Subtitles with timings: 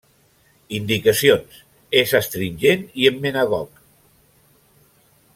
[0.77, 1.59] Indicacions:
[2.01, 3.79] és astringent i emmenagog.